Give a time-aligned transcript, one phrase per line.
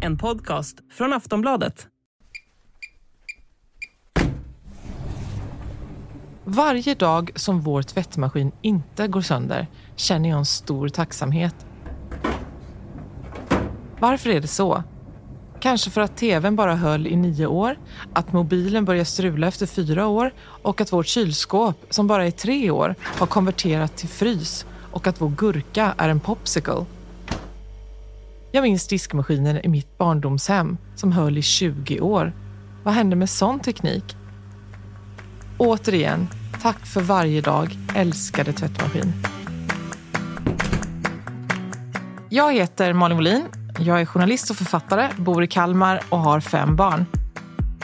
[0.00, 1.86] En podcast från Aftonbladet.
[6.44, 11.66] Varje dag som vår tvättmaskin inte går sönder känner jag en stor tacksamhet.
[14.00, 14.82] Varför är det så?
[15.60, 17.76] Kanske för att tvn bara höll i nio år,
[18.12, 22.70] att mobilen börjar strula efter fyra år och att vårt kylskåp, som bara är tre
[22.70, 26.84] år, har konverterat till frys och att vår gurka är en popsicle.
[28.52, 32.32] Jag minns diskmaskinen i mitt barndomshem som höll i 20 år.
[32.84, 34.16] Vad hände med sån teknik?
[35.58, 36.28] Återigen,
[36.62, 39.12] tack för varje dag, älskade tvättmaskin.
[42.28, 43.44] Jag heter Malin Molin.
[43.78, 47.06] Jag är journalist och författare, bor i Kalmar och har fem barn.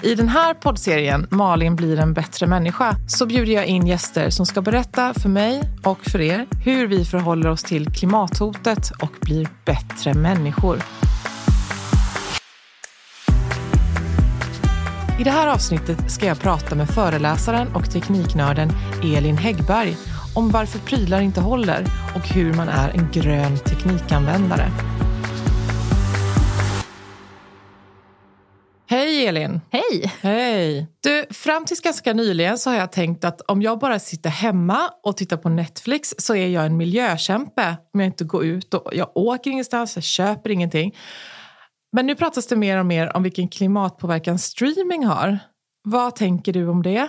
[0.03, 4.47] I den här poddserien Malin blir en bättre människa så bjuder jag in gäster som
[4.47, 9.49] ska berätta för mig och för er hur vi förhåller oss till klimathotet och blir
[9.65, 10.79] bättre människor.
[15.21, 18.71] I det här avsnittet ska jag prata med föreläsaren och tekniknörden
[19.03, 19.97] Elin Häggberg
[20.35, 24.71] om varför prylar inte håller och hur man är en grön teknikanvändare.
[29.05, 29.61] Hej Elin!
[29.71, 30.13] Hej!
[30.23, 30.87] Hej!
[31.01, 34.91] Du, fram tills ganska nyligen så har jag tänkt att om jag bara sitter hemma
[35.03, 38.91] och tittar på Netflix så är jag en miljökämpe om jag inte går ut och
[38.95, 40.97] jag åker ingenstans, jag köper ingenting.
[41.93, 45.39] Men nu pratas det mer och mer om vilken klimatpåverkan streaming har.
[45.83, 47.09] Vad tänker du om det?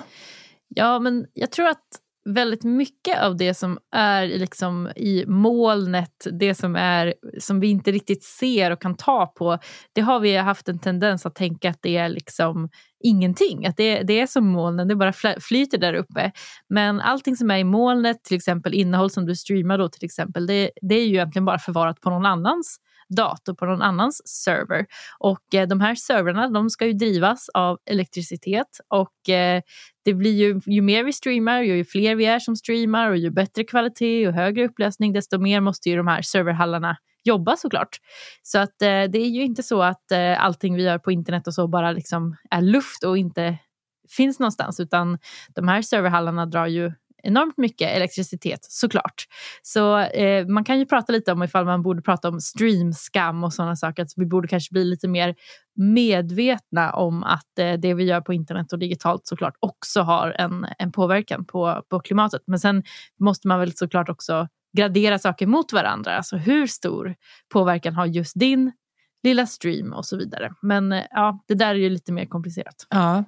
[0.67, 1.85] Ja, men jag tror att
[2.25, 7.91] väldigt mycket av det som är liksom i molnet, det som, är, som vi inte
[7.91, 9.57] riktigt ser och kan ta på,
[9.93, 12.69] det har vi haft en tendens att tänka att det är liksom
[13.03, 13.65] ingenting.
[13.65, 16.31] Att det, det är som molnen, det bara flyter där uppe.
[16.69, 20.47] Men allting som är i molnet, till exempel innehåll som du streamar då till exempel,
[20.47, 24.85] det, det är ju egentligen bara förvarat på någon annans dator på någon annans server.
[25.19, 29.61] Och eh, de här servrarna de ska ju drivas av elektricitet och eh,
[30.05, 33.29] det blir ju, ju mer vi streamar, ju fler vi är som streamar och ju
[33.29, 37.97] bättre kvalitet och högre upplösning, desto mer måste ju de här serverhallarna jobba såklart.
[38.43, 41.47] Så att eh, det är ju inte så att eh, allting vi gör på internet
[41.47, 43.57] och så bara liksom är luft och inte
[44.09, 45.17] finns någonstans, utan
[45.55, 46.91] de här serverhallarna drar ju
[47.25, 49.25] enormt mycket elektricitet såklart.
[49.61, 53.53] Så eh, man kan ju prata lite om ifall man borde prata om streamskam och
[53.53, 54.03] sådana saker.
[54.03, 55.35] Att vi borde kanske bli lite mer
[55.75, 60.65] medvetna om att eh, det vi gör på internet och digitalt såklart också har en,
[60.79, 62.41] en påverkan på, på klimatet.
[62.47, 62.83] Men sen
[63.19, 64.47] måste man väl såklart också
[64.77, 66.17] gradera saker mot varandra.
[66.17, 67.15] Alltså hur stor
[67.53, 68.71] påverkan har just din
[69.23, 70.53] lilla stream och så vidare.
[70.61, 72.87] Men eh, ja, det där är ju lite mer komplicerat.
[72.89, 73.23] Ja,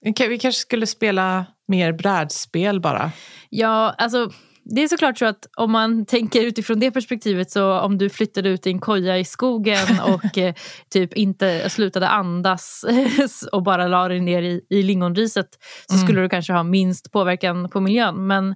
[0.00, 3.10] vi kanske skulle spela mer brädspel bara?
[3.48, 4.30] Ja, alltså
[4.64, 8.48] det är såklart så att om man tänker utifrån det perspektivet så om du flyttade
[8.48, 10.54] ut i en koja i skogen och eh,
[10.90, 12.84] typ inte slutade andas
[13.52, 15.48] och bara la dig ner i, i lingonriset
[15.88, 16.06] så mm.
[16.06, 18.26] skulle du kanske ha minst påverkan på miljön.
[18.26, 18.54] Men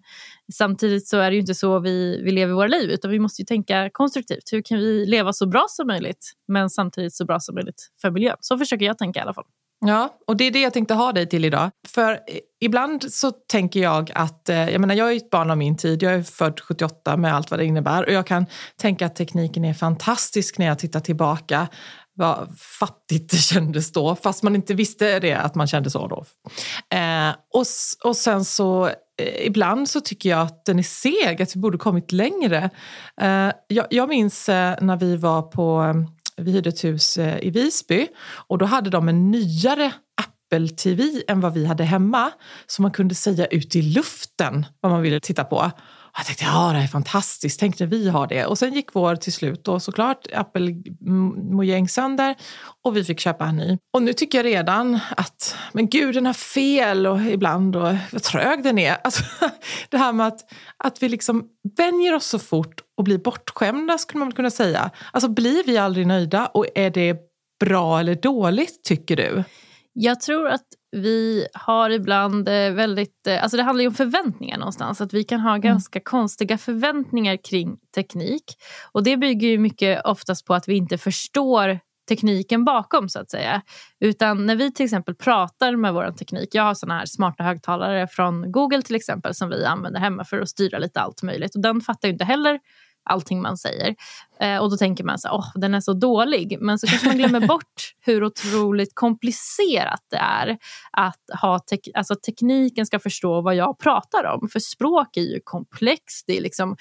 [0.52, 3.42] samtidigt så är det ju inte så vi, vi lever våra liv utan vi måste
[3.42, 4.52] ju tänka konstruktivt.
[4.52, 8.10] Hur kan vi leva så bra som möjligt men samtidigt så bra som möjligt för
[8.10, 8.36] miljön?
[8.40, 9.44] Så försöker jag tänka i alla fall.
[9.86, 11.70] Ja, och det är det jag tänkte ha dig till idag.
[11.88, 12.18] För eh,
[12.60, 16.02] ibland så tänker jag att, eh, jag menar jag är ett barn av min tid,
[16.02, 18.46] jag är född 78 med allt vad det innebär och jag kan
[18.80, 21.68] tänka att tekniken är fantastisk när jag tittar tillbaka
[22.16, 22.48] vad
[22.80, 26.24] fattigt det kändes då, fast man inte visste det att man kände så då.
[26.96, 27.64] Eh, och,
[28.04, 31.78] och sen så eh, ibland så tycker jag att den är seg, att vi borde
[31.78, 32.70] kommit längre.
[33.20, 37.38] Eh, jag, jag minns eh, när vi var på eh, vi hyrde ett hus eh,
[37.42, 38.08] i Visby
[38.48, 39.92] och då hade de en nyare
[40.22, 42.30] Apple TV än vad vi hade hemma.
[42.66, 45.70] Så man kunde säga ut i luften vad man ville titta på.
[46.16, 48.46] Jag tänkte ja, det är fantastiskt, tänk när vi har det.
[48.46, 52.34] Och sen gick vår till slut då såklart, Apple-mojäng sönder
[52.82, 53.78] och vi fick köpa en ny.
[53.92, 58.22] Och nu tycker jag redan att, men gud den har fel och ibland och vad
[58.22, 58.96] trög den är.
[59.04, 59.24] Alltså,
[59.88, 60.40] det här med att,
[60.76, 61.44] att vi liksom
[61.76, 64.90] vänjer oss så fort och blir bortskämda skulle man kunna säga.
[65.12, 67.16] Alltså blir vi aldrig nöjda och är det
[67.60, 69.44] bra eller dåligt tycker du?
[69.92, 73.26] Jag tror att vi har ibland eh, väldigt...
[73.26, 75.00] Eh, alltså det handlar ju om förväntningar någonstans.
[75.00, 75.60] Att vi kan ha mm.
[75.60, 78.44] ganska konstiga förväntningar kring teknik.
[78.92, 83.30] Och Det bygger ju mycket oftast på att vi inte förstår tekniken bakom så att
[83.30, 83.62] säga.
[84.00, 86.48] Utan när vi till exempel pratar med vår teknik.
[86.52, 90.40] Jag har såna här smarta högtalare från Google till exempel som vi använder hemma för
[90.40, 91.54] att styra lite allt möjligt.
[91.54, 92.60] Och den fattar ju inte heller
[93.04, 93.94] allting man säger.
[94.40, 96.58] Eh, och då tänker man så åh, den är så dålig.
[96.60, 100.58] Men så kanske man glömmer bort hur otroligt komplicerat det är
[100.92, 104.48] att ha tek alltså, tekniken ska förstå vad jag pratar om.
[104.48, 106.76] För språk är ju komplext, det är liksom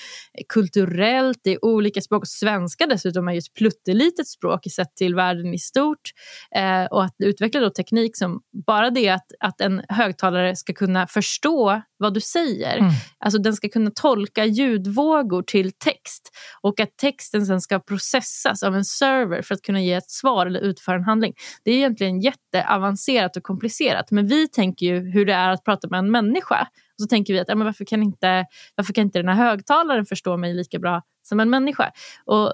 [0.50, 2.28] kulturellt, det är olika språk.
[2.28, 6.12] Svenska dessutom är ju ett pluttelitet språk sett till världen i stort.
[6.56, 11.08] Eh, och att utveckla då teknik som bara det att, att en högtalare ska kunna
[11.08, 12.78] förstå vad du säger.
[12.78, 12.92] Mm.
[13.20, 16.30] Alltså den ska kunna tolka ljudvågor till text
[16.62, 20.46] och att texten sen ska processas av en server för att kunna ge ett svar
[20.46, 21.34] eller utföra en handling.
[21.64, 25.88] Det är egentligen jätteavancerat och komplicerat men vi tänker ju hur det är att prata
[25.88, 26.68] med en människa.
[26.98, 28.46] Och så tänker vi att ja, men varför, kan inte,
[28.76, 31.92] varför kan inte den här högtalaren förstå mig lika bra som en människa?
[32.26, 32.54] Och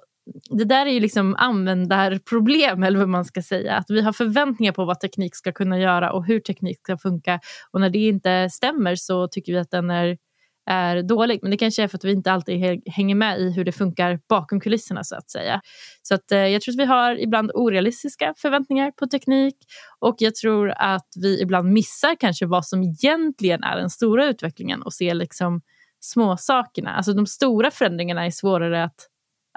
[0.49, 3.75] det där är ju liksom användarproblem, eller vad man ska säga.
[3.75, 7.39] Att vi har förväntningar på vad teknik ska kunna göra och hur teknik ska funka.
[7.71, 10.17] Och när det inte stämmer så tycker vi att den är,
[10.65, 11.39] är dålig.
[11.41, 14.19] Men det kanske är för att vi inte alltid hänger med i hur det funkar
[14.29, 15.61] bakom kulisserna så att säga.
[16.01, 19.55] Så att, eh, jag tror att vi har ibland orealistiska förväntningar på teknik
[19.99, 24.81] och jag tror att vi ibland missar kanske vad som egentligen är den stora utvecklingen
[24.81, 25.61] och ser liksom
[25.99, 26.89] småsakerna.
[26.89, 29.08] Alltså de stora förändringarna är svårare att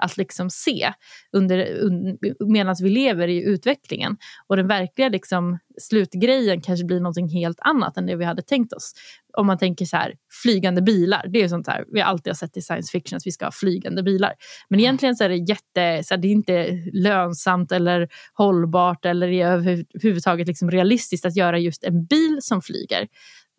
[0.03, 0.93] att liksom se
[1.31, 2.17] under, un,
[2.47, 4.17] medan vi lever i utvecklingen.
[4.47, 8.73] Och den verkliga liksom, slutgrejen kanske blir något helt annat än det vi hade tänkt
[8.73, 8.93] oss.
[9.37, 10.13] Om man tänker så här,
[10.43, 13.31] flygande bilar, det är sånt här vi alltid har sett i science fiction att vi
[13.31, 14.33] ska ha flygande bilar.
[14.69, 19.27] Men egentligen så är det jätte, så här, det är inte lönsamt eller hållbart eller
[19.27, 23.07] överhuvudtaget liksom realistiskt att göra just en bil som flyger.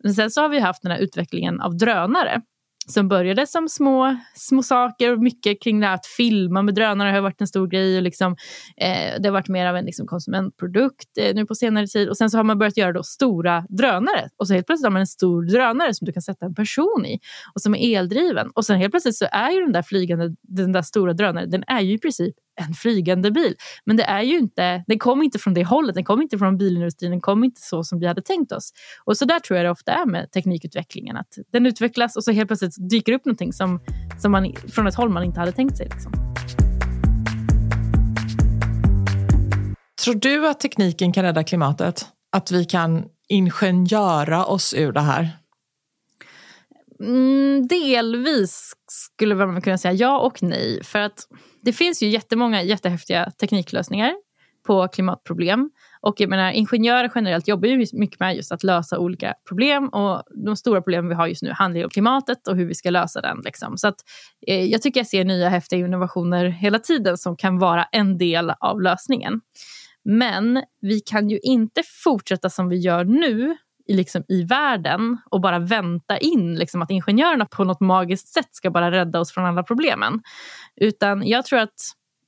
[0.03, 2.41] Men sen så har vi haft den här utvecklingen av drönare
[2.87, 7.21] som började som små, små saker mycket kring det här att filma med drönare har
[7.21, 8.35] varit en stor grej och liksom,
[8.77, 12.09] eh, det har varit mer av en liksom, konsumentprodukt eh, nu på senare tid.
[12.09, 14.91] Och sen så har man börjat göra då stora drönare och så helt plötsligt har
[14.91, 17.19] man en stor drönare som du kan sätta en person i
[17.55, 18.49] och som är eldriven.
[18.55, 21.63] Och sen helt plötsligt så är ju den där flygande, den där stora drönaren, den
[21.67, 23.55] är ju i princip en flygande bil.
[23.85, 26.57] Men det är ju inte, den kommer inte från det hållet, den kommer inte från
[26.57, 28.73] bilindustrin, den kommer inte så som vi hade tänkt oss.
[29.05, 32.31] Och så där tror jag det ofta är med teknikutvecklingen, att den utvecklas och så
[32.31, 33.79] helt plötsligt dyker upp någonting som,
[34.19, 35.89] som man, från ett håll man inte hade tänkt sig.
[35.89, 36.11] Liksom.
[40.03, 42.05] Tror du att tekniken kan rädda klimatet?
[42.31, 45.29] Att vi kan ingenjöra oss ur det här?
[46.99, 50.83] Mm, delvis skulle man kunna säga ja och nej.
[50.83, 51.19] För att
[51.61, 54.13] det finns ju jättemånga jättehäftiga tekniklösningar
[54.65, 55.69] på klimatproblem.
[56.01, 59.89] Och jag menar, ingenjörer generellt jobbar ju mycket med just att lösa olika problem.
[59.89, 62.75] Och de stora problemen vi har just nu handlar ju om klimatet och hur vi
[62.75, 63.41] ska lösa den.
[63.45, 63.77] Liksom.
[63.77, 63.95] Så att,
[64.47, 68.53] eh, jag tycker jag ser nya häftiga innovationer hela tiden som kan vara en del
[68.59, 69.41] av lösningen.
[70.05, 75.59] Men vi kan ju inte fortsätta som vi gör nu liksom, i världen och bara
[75.59, 79.63] vänta in liksom, att ingenjörerna på något magiskt sätt ska bara rädda oss från alla
[79.63, 80.21] problemen.
[80.75, 81.75] Utan jag tror att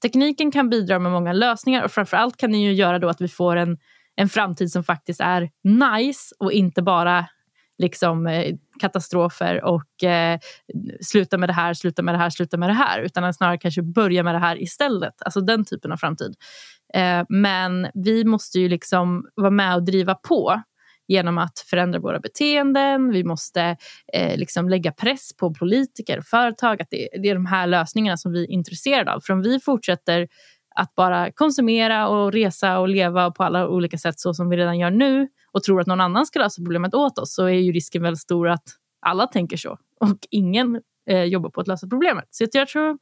[0.02, 3.28] tekniken kan bidra med många lösningar och framförallt kan den ju göra då att vi
[3.28, 3.78] får en,
[4.16, 7.26] en framtid som faktiskt är nice och inte bara
[7.78, 10.40] liksom, eh, katastrofer och eh,
[11.02, 13.00] sluta med det här, sluta med det här, sluta med det här.
[13.00, 15.14] Utan snarare kanske börja med det här istället.
[15.22, 16.36] Alltså den typen av framtid.
[16.94, 20.62] Eh, men vi måste ju liksom vara med och driva på
[21.08, 23.10] genom att förändra våra beteenden.
[23.10, 23.78] Vi måste
[24.14, 26.82] eh, liksom lägga press på politiker och företag.
[26.82, 29.20] Att det, det är de här lösningarna som vi är intresserade av.
[29.20, 30.28] För om vi fortsätter
[30.76, 34.80] att bara konsumera och resa och leva på alla olika sätt så som vi redan
[34.80, 37.72] gör nu och tror att någon annan ska lösa problemet åt oss så är ju
[37.72, 38.64] risken väldigt stor att
[39.06, 42.26] alla tänker så och ingen eh, jobbar på att lösa problemet.
[42.32, 42.98] Så jag tror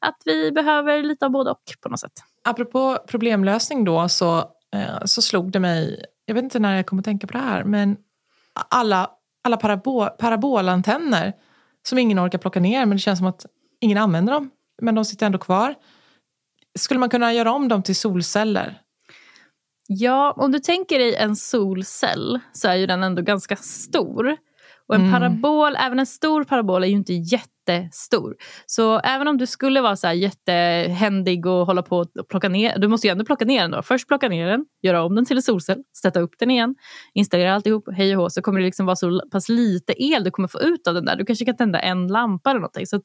[0.00, 2.12] att vi behöver lite av både och på något sätt.
[2.44, 4.38] Apropå problemlösning då så,
[4.74, 7.38] eh, så slog det mig jag vet inte när jag kommer att tänka på det
[7.44, 7.96] här, men
[8.70, 9.10] alla,
[9.44, 11.32] alla parabol, parabolantenner
[11.88, 13.46] som ingen orkar plocka ner, men det känns som att
[13.80, 14.50] ingen använder dem,
[14.82, 15.74] men de sitter ändå kvar.
[16.78, 18.80] Skulle man kunna göra om dem till solceller?
[19.86, 24.36] Ja, om du tänker dig en solcell så är ju den ändå ganska stor.
[24.86, 25.12] Och en mm.
[25.12, 27.12] parabol, även en stor parabol är ju inte
[27.72, 28.36] jättestor.
[28.66, 32.78] Så även om du skulle vara så här jättehändig och hålla på och plocka ner,
[32.78, 33.82] du måste ju ändå plocka ner den då.
[33.82, 36.74] Först plocka ner den, göra om den till en solcell, sätta upp den igen,
[37.14, 40.30] installera alltihop, hej och hå, så kommer det liksom vara så pass lite el du
[40.30, 41.16] kommer få ut av den där.
[41.16, 42.86] Du kanske kan tända en lampa eller någonting.
[42.86, 43.04] Så att,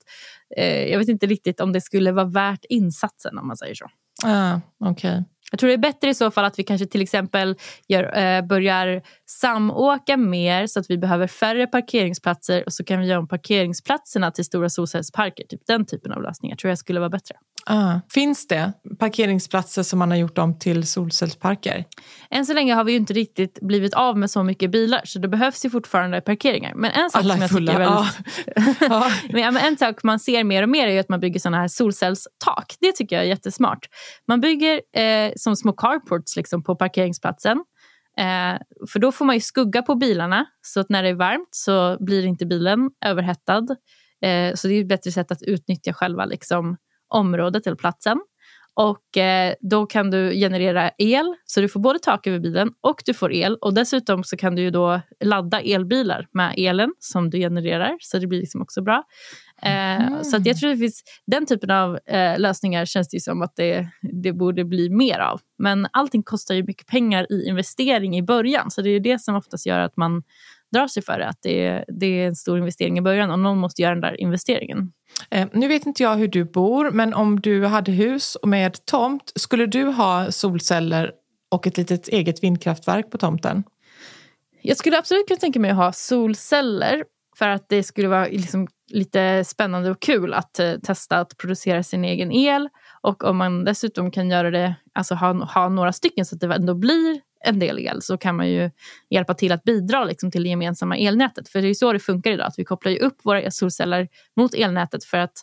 [0.58, 3.86] eh, jag vet inte riktigt om det skulle vara värt insatsen om man säger så.
[4.26, 5.24] Ah, okay.
[5.52, 7.56] Jag tror det är bättre i så fall att vi kanske till exempel
[7.88, 13.08] gör, eh, börjar samåka mer så att vi behöver färre parkeringsplatser och så kan vi
[13.08, 15.44] göra om parkeringsplatserna till stora solcellsparker.
[15.44, 17.36] Typ den typen av lösningar tror jag skulle vara bättre.
[17.66, 21.86] Ah, finns det parkeringsplatser som man har gjort om till solcellsparker?
[22.30, 25.28] Än så länge har vi inte riktigt blivit av med så mycket bilar så det
[25.28, 26.74] behövs ju fortfarande parkeringar.
[26.76, 27.78] Men en sak Alla som jag fulla.
[27.78, 28.92] Väldigt...
[28.92, 29.12] Ah.
[29.30, 32.76] men, en sak man ser mer och mer är att man bygger såna här solcellstak.
[32.80, 33.88] Det tycker jag är jättesmart.
[34.28, 37.58] Man bygger eh, som små carports liksom, på parkeringsplatsen.
[38.20, 38.60] Eh,
[38.92, 41.98] för då får man ju skugga på bilarna så att när det är varmt så
[42.00, 43.66] blir inte bilen överhettad.
[44.22, 46.78] Eh, så det är ett bättre sätt att utnyttja själva liksom,
[47.10, 48.20] området eller platsen.
[48.82, 53.02] Och eh, då kan du generera el, så du får både tak över bilen och
[53.06, 53.56] du får el.
[53.56, 58.18] Och dessutom så kan du ju då ladda elbilar med elen som du genererar, så
[58.20, 59.04] det blir liksom också bra.
[59.62, 60.24] Eh, mm.
[60.24, 63.88] Så jag tror det finns den typen av eh, lösningar känns det som att det,
[64.24, 65.42] det borde bli mer av.
[65.58, 69.36] Men allting kostar ju mycket pengar i investering i början, så det är det som
[69.36, 70.24] oftast gör att man
[70.72, 71.28] drar sig för det.
[71.28, 74.22] Att det, det är en stor investering i början och någon måste göra den där
[74.22, 74.92] investeringen.
[75.30, 79.32] Eh, nu vet inte jag hur du bor, men om du hade hus med tomt,
[79.36, 81.12] skulle du ha solceller
[81.52, 83.64] och ett litet eget vindkraftverk på tomten?
[84.62, 87.04] Jag skulle absolut kunna tänka mig att ha solceller
[87.38, 91.84] för att det skulle vara liksom lite spännande och kul att eh, testa att producera
[91.84, 92.70] sin egen el.
[93.02, 96.56] Och om man dessutom kan göra det, alltså ha, ha några stycken så att det
[96.56, 98.72] ändå blir en del el så kan man ju
[99.10, 101.50] hjälpa till att bidra liksom, till det gemensamma elnätet.
[101.50, 104.54] För det är så det funkar idag, att vi kopplar ju upp våra solceller mot
[104.54, 105.34] elnätet för att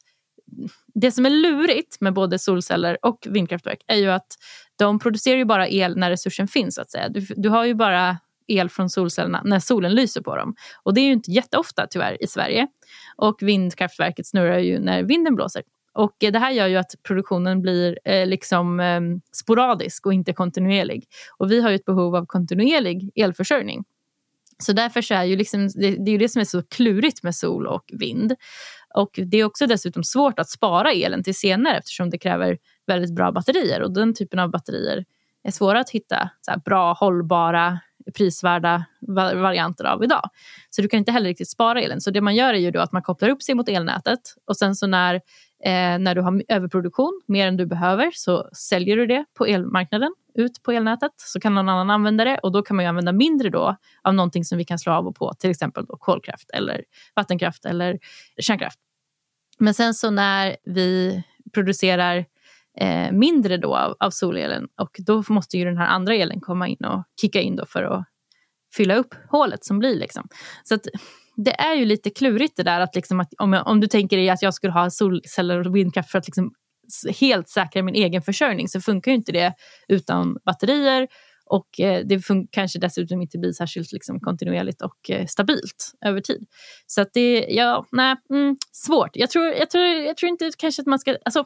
[0.95, 4.27] det som är lurigt med både solceller och vindkraftverk är ju att
[4.79, 6.75] de producerar ju bara el när resursen finns.
[6.75, 7.09] Så att säga.
[7.09, 10.55] Du, du har ju bara el från solcellerna när solen lyser på dem.
[10.83, 12.67] Och det är ju inte jätteofta tyvärr i Sverige.
[13.17, 15.63] Och vindkraftverket snurrar ju när vinden blåser.
[15.97, 19.01] Och eh, det här gör ju att produktionen blir eh, liksom eh,
[19.33, 21.05] sporadisk och inte kontinuerlig.
[21.39, 23.85] Och vi har ju ett behov av kontinuerlig elförsörjning.
[24.59, 27.23] Så därför så är ju liksom, det, det är ju det som är så klurigt
[27.23, 28.35] med sol och vind.
[28.95, 33.15] Och det är också dessutom svårt att spara elen till senare eftersom det kräver väldigt
[33.15, 33.83] bra batterier.
[33.83, 35.05] Och den typen av batterier
[35.43, 37.79] är svåra att hitta så bra, hållbara
[38.17, 38.85] prisvärda
[39.35, 40.31] varianter av idag.
[40.71, 42.01] Så du kan inte heller riktigt spara elen.
[42.01, 44.57] Så det man gör är ju då att man kopplar upp sig mot elnätet och
[44.57, 45.21] sen så när,
[45.67, 50.15] eh, när du har överproduktion, mer än du behöver, så säljer du det på elmarknaden
[50.35, 53.13] ut på elnätet så kan någon annan använda det och då kan man ju använda
[53.13, 56.51] mindre då av någonting som vi kan slå av och på, till exempel då kolkraft
[56.51, 57.99] eller vattenkraft eller
[58.41, 58.79] kärnkraft.
[59.59, 61.23] Men sen så när vi
[61.55, 62.25] producerar
[62.79, 66.69] eh, mindre då av, av, solelen och då måste ju den här andra elen komma
[66.69, 68.05] in och kicka in då för att
[68.77, 69.97] fylla upp hålet som blir.
[69.97, 70.29] Liksom.
[70.65, 70.87] Så att,
[71.37, 74.17] det är ju lite klurigt det där att, liksom att om, jag, om du tänker
[74.17, 76.53] dig att jag skulle ha solceller och vindkraft för att liksom
[77.21, 79.55] helt säkra min egen försörjning så funkar ju inte det
[79.89, 81.09] utan batterier
[81.47, 86.47] och eh, det kanske dessutom inte blir särskilt liksom, kontinuerligt och eh, stabilt över tid.
[86.87, 89.11] Så att det, ja, nej, mm, svårt.
[89.13, 91.45] Jag tror, jag, tror, jag tror inte kanske att man ska, alltså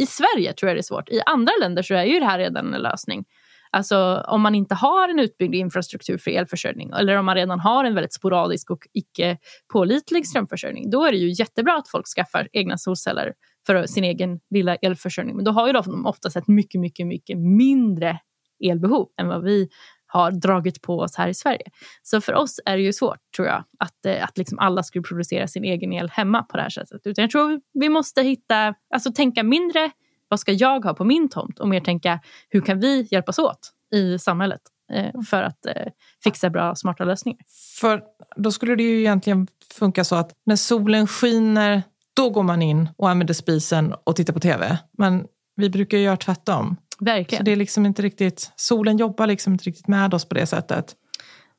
[0.00, 1.08] i Sverige tror jag det är svårt.
[1.08, 3.24] I andra länder så är ju det här redan en lösning.
[3.70, 7.84] Alltså om man inte har en utbyggd infrastruktur för elförsörjning eller om man redan har
[7.84, 9.38] en väldigt sporadisk och icke
[9.72, 13.32] pålitlig strömförsörjning, då är det ju jättebra att folk skaffar egna solceller
[13.66, 15.36] för sin egen lilla elförsörjning.
[15.36, 18.18] Men då har ju de oftast ett mycket, mycket, mycket mindre
[18.64, 19.68] elbehov än vad vi
[20.06, 21.62] har dragit på oss här i Sverige.
[22.02, 25.02] Så för oss är det ju svårt, tror jag, att, eh, att liksom alla skulle
[25.02, 27.00] producera sin egen el hemma på det här sättet.
[27.04, 29.90] Utan jag tror vi måste hitta, alltså tänka mindre
[30.28, 33.72] vad ska jag ha på min tomt och mer tänka hur kan vi hjälpas åt
[33.94, 34.60] i samhället
[34.92, 35.92] eh, för att eh,
[36.24, 37.40] fixa bra, smarta lösningar.
[37.80, 38.02] För
[38.36, 41.82] då skulle det ju egentligen funka så att när solen skiner,
[42.16, 44.78] då går man in och använder spisen och tittar på tv.
[44.98, 46.76] Men vi brukar ju göra tvärtom.
[47.00, 47.40] Verkligen.
[47.40, 50.46] Så det är liksom inte riktigt, solen jobbar liksom inte riktigt med oss på det
[50.46, 50.94] sättet.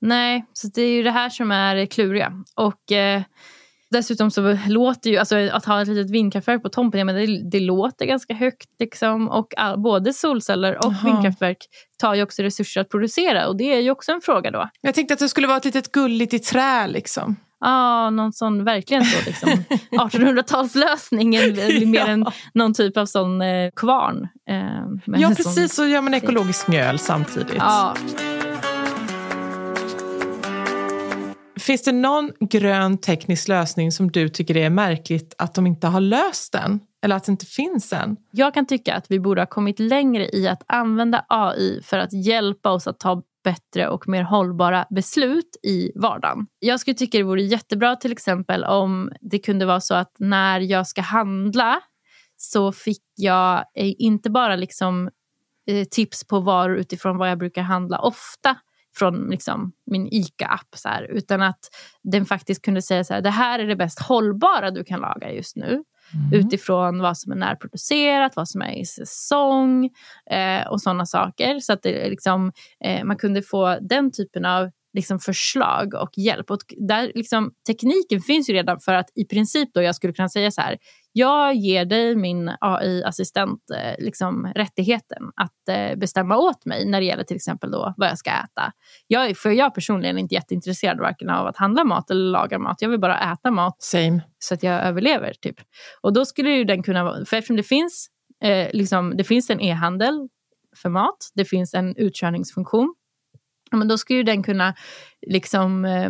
[0.01, 2.43] Nej, så det är ju det här som är kluriga.
[2.55, 3.21] Och eh,
[3.91, 7.59] dessutom så låter ju, alltså att ha ett litet vindkraftverk på tomten, men det, det
[7.59, 8.69] låter ganska högt.
[8.79, 9.29] Liksom.
[9.29, 11.07] Och all, både solceller och Aha.
[11.09, 11.57] vindkraftverk
[11.97, 14.69] tar ju också resurser att producera och det är ju också en fråga då.
[14.81, 17.35] Jag tänkte att det skulle vara ett litet gulligt i trä liksom.
[17.65, 19.49] ah, någon sån verkligen så liksom
[19.91, 24.27] 1800-talslösning mer än någon typ av sån eh, kvarn.
[24.49, 25.75] Eh, ja, precis.
[25.75, 27.53] Så gör man ekologisk mjöl samtidigt.
[27.57, 27.95] Ja.
[31.59, 36.01] Finns det någon grön teknisk lösning som du tycker är märkligt att de inte har
[36.01, 36.79] löst den?
[37.01, 38.17] Eller att det inte finns än?
[38.31, 42.25] Jag kan tycka att vi borde ha kommit längre i att använda AI för att
[42.25, 46.47] hjälpa oss att ta bättre och mer hållbara beslut i vardagen.
[46.59, 50.59] Jag skulle tycka det vore jättebra till exempel om det kunde vara så att när
[50.59, 51.79] jag ska handla
[52.37, 55.09] så fick jag eh, inte bara liksom
[55.69, 58.55] eh, tips på varor utifrån vad jag brukar handla ofta
[58.97, 60.75] från liksom min ICA-app.
[61.09, 61.59] utan att
[62.03, 65.31] den faktiskt kunde säga så här, det här är det bäst hållbara du kan laga
[65.31, 65.83] just nu.
[66.13, 66.33] Mm.
[66.33, 69.89] Utifrån vad som är närproducerat, vad som är i säsong
[70.31, 71.59] eh, och sådana saker.
[71.59, 72.51] Så att det, liksom,
[72.83, 76.51] eh, man kunde få den typen av liksom förslag och hjälp.
[76.51, 80.29] Och där, liksom, tekniken finns ju redan för att i princip då jag skulle kunna
[80.29, 80.77] säga så här.
[81.11, 87.05] Jag ger dig min AI-assistent eh, liksom, rättigheten att eh, bestämma åt mig när det
[87.05, 88.73] gäller till exempel då vad jag ska äta.
[89.07, 92.81] Jag, för jag personligen är inte jätteintresserad varken av att handla mat eller laga mat.
[92.81, 94.21] Jag vill bara äta mat Same.
[94.39, 95.33] så att jag överlever.
[95.33, 95.55] Typ.
[96.01, 98.07] Och då skulle ju den kunna vara, för eftersom det finns,
[98.43, 100.27] eh, liksom, det finns en e-handel
[100.75, 102.95] för mat, det finns en utkörningsfunktion
[103.71, 104.73] men då skulle den kunna
[105.27, 106.09] liksom, eh,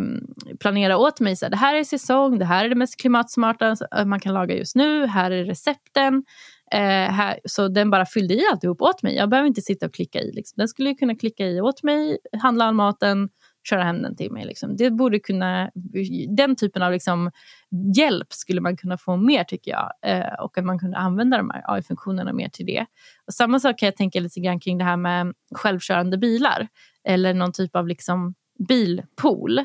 [0.60, 1.36] planera åt mig.
[1.36, 4.34] Så här, det här är säsong, det här är det mest klimatsmarta eh, man kan
[4.34, 6.24] laga just nu, här är recepten.
[6.72, 9.14] Eh, här, så den bara fyllde i alltihop åt mig.
[9.14, 10.32] Jag behöver inte sitta och klicka i.
[10.32, 10.54] Liksom.
[10.56, 13.28] Den skulle kunna klicka i åt mig, handla all maten,
[13.68, 14.44] köra hem den till mig.
[14.44, 14.76] Liksom.
[14.76, 15.70] Det borde kunna,
[16.28, 17.30] den typen av liksom,
[17.96, 19.92] hjälp skulle man kunna få mer tycker jag.
[20.02, 22.86] Eh, och att man kunde använda de här AI-funktionerna mer till det.
[23.26, 26.68] Och samma sak kan jag tänka lite grann kring det här med självkörande bilar.
[27.04, 28.34] Eller någon typ av liksom,
[28.68, 29.58] bilpool.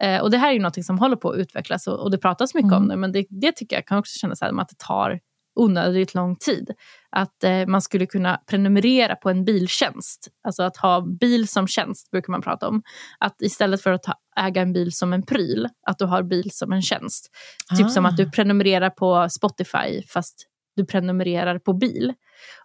[0.00, 2.18] Eh, och det här är ju något som håller på att utvecklas och, och det
[2.18, 2.82] pratas mycket mm.
[2.82, 2.96] om det.
[2.96, 5.20] Men det, det tycker jag kan också kännas som att det tar
[5.56, 6.70] onödigt lång tid.
[7.10, 10.28] Att eh, man skulle kunna prenumerera på en biltjänst.
[10.44, 12.82] Alltså att ha bil som tjänst brukar man prata om.
[13.18, 16.50] Att istället för att ha, äga en bil som en pryl, att du har bil
[16.52, 17.30] som en tjänst.
[17.72, 17.76] Ah.
[17.76, 18.30] Typ som att du ah.
[18.30, 20.46] prenumererar på Spotify fast
[20.76, 22.12] du prenumererar på bil.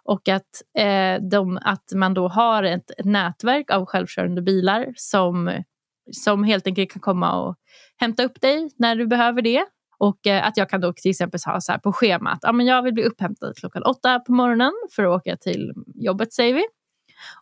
[0.04, 5.62] Och att, eh, de, att man då har ett, ett nätverk av självkörande bilar som,
[6.10, 7.56] som helt enkelt kan komma och
[7.96, 9.64] hämta upp dig när du behöver det
[10.02, 12.66] och eh, att jag kan då till exempel ha så här på schemat, ja, men
[12.66, 16.62] jag vill bli upphämtad klockan åtta på morgonen för att åka till jobbet säger vi.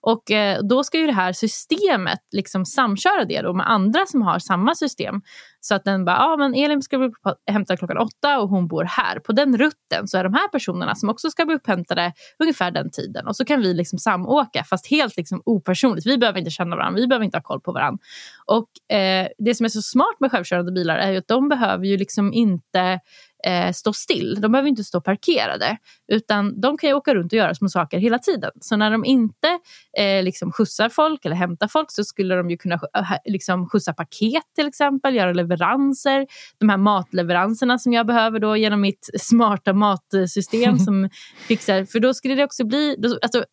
[0.01, 4.23] Och eh, då ska ju det här systemet liksom samköra det då med andra som
[4.23, 5.21] har samma system.
[5.61, 7.11] Så att den bara, ja men Elin ska bli
[7.47, 9.19] hämtad klockan åtta och hon bor här.
[9.19, 12.90] På den rutten så är de här personerna som också ska bli upphämtade ungefär den
[12.90, 13.27] tiden.
[13.27, 16.07] Och så kan vi liksom samåka fast helt liksom opersonligt.
[16.07, 17.99] Vi behöver inte känna varandra, vi behöver inte ha koll på varandra.
[18.47, 21.85] Och eh, det som är så smart med självkörande bilar är ju att de behöver
[21.85, 23.01] ju liksom inte
[23.46, 24.40] eh, stå still.
[24.40, 25.76] De behöver inte stå parkerade.
[26.12, 28.50] Utan de kan ju åka runt och göra små saker hela tiden.
[28.61, 29.59] Så när de inte
[29.98, 33.92] eh, liksom skjutsar folk eller hämtar folk så skulle de ju kunna eh, liksom skjutsa
[33.92, 36.26] paket till exempel, göra leveranser.
[36.59, 41.09] De här matleveranserna som jag behöver då genom mitt smarta matsystem som
[41.48, 41.85] fixar.
[41.85, 42.96] För då skulle det också bli...
[43.22, 43.44] Alltså,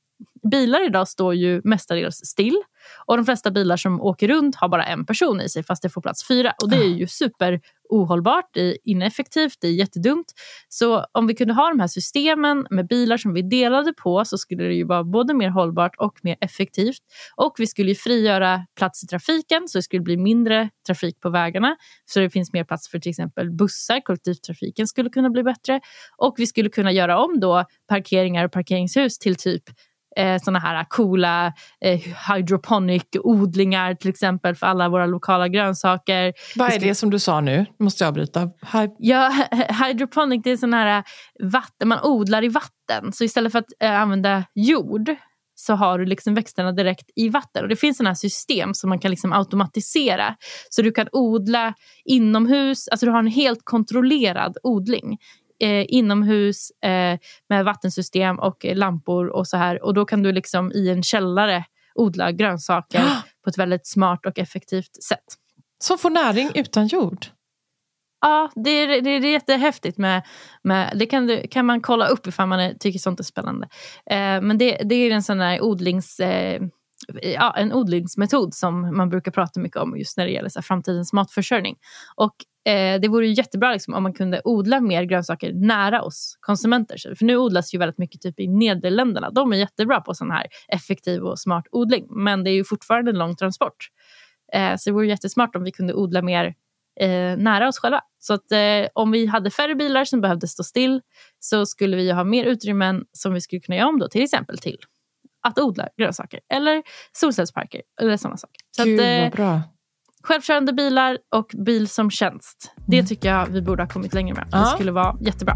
[0.49, 2.61] bilar idag står ju mestadels still.
[3.05, 5.89] Och de flesta bilar som åker runt har bara en person i sig fast det
[5.89, 6.53] får plats fyra.
[6.63, 10.33] Och det är ju super ohållbart, det är ineffektivt, det är jättedumt.
[10.69, 14.37] Så om vi kunde ha de här systemen med bilar som vi delade på så
[14.37, 16.99] skulle det ju vara både mer hållbart och mer effektivt.
[17.35, 21.75] Och vi skulle frigöra plats i trafiken så det skulle bli mindre trafik på vägarna.
[22.05, 25.81] Så det finns mer plats för till exempel bussar, kollektivtrafiken skulle kunna bli bättre.
[26.17, 29.63] Och vi skulle kunna göra om då parkeringar och parkeringshus till typ
[30.17, 31.99] eh, såna här coola eh,
[32.29, 36.33] hydroponic-odlingar till exempel för alla våra lokala grönsaker.
[36.55, 37.65] Vad är det som du sa nu?
[37.79, 38.41] måste jag avbryta.
[38.73, 39.31] Hy ja,
[39.83, 41.03] hydroponic det är sån här
[41.43, 43.13] vatten, man odlar i vatten.
[43.13, 45.15] Så istället för att eh, använda jord
[45.59, 47.63] så har du liksom växterna direkt i vatten.
[47.63, 50.35] Och Det finns sådana system som man kan liksom automatisera.
[50.69, 51.73] Så du kan odla
[52.05, 55.17] inomhus, alltså du har en helt kontrollerad odling
[55.59, 59.83] eh, inomhus eh, med vattensystem och lampor och så här.
[59.83, 61.63] Och då kan du liksom i en källare
[61.95, 63.03] odla grönsaker
[63.43, 65.25] på ett väldigt smart och effektivt sätt.
[65.83, 67.25] Som får näring utan jord?
[68.21, 69.97] Ja, det är, det är jättehäftigt.
[69.97, 70.21] Med,
[70.63, 73.67] med, det kan, du, kan man kolla upp ifall man är, tycker sånt är spännande.
[74.05, 76.19] Eh, men det, det är en sån där odlings...
[76.19, 76.61] Eh,
[77.21, 80.63] ja, en odlingsmetod som man brukar prata mycket om just när det gäller så här,
[80.63, 81.75] framtidens matförsörjning.
[82.15, 86.37] Och eh, det vore ju jättebra liksom, om man kunde odla mer grönsaker nära oss
[86.39, 87.15] konsumenter.
[87.15, 89.29] För nu odlas ju väldigt mycket typ i Nederländerna.
[89.29, 92.05] De är jättebra på sån här effektiv och smart odling.
[92.09, 93.87] Men det är ju fortfarande en lång transport.
[94.53, 96.45] Eh, så det vore jättesmart om vi kunde odla mer
[96.99, 98.01] eh, nära oss själva.
[98.19, 101.01] Så att eh, om vi hade färre bilar som behövde stå still
[101.39, 104.57] så skulle vi ha mer utrymmen som vi skulle kunna göra om då, till exempel
[104.57, 104.77] till
[105.47, 108.61] att odla grönsaker eller solcellsparker eller sådana saker.
[108.77, 109.61] Så Gud, att, eh, vad bra.
[110.23, 112.73] Självkörande bilar och bil som tjänst.
[112.87, 114.47] Det tycker jag vi borde ha kommit längre med.
[114.51, 115.55] Det skulle vara jättebra.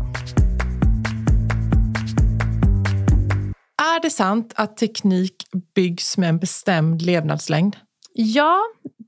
[3.81, 5.35] Är det sant att teknik
[5.75, 7.75] byggs med en bestämd levnadslängd?
[8.13, 8.59] Ja,